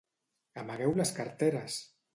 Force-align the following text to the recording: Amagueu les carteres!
Amagueu 0.61 0.97
les 1.03 1.15
carteres! 1.21 1.81